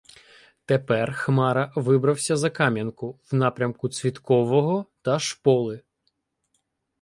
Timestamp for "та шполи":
5.01-5.81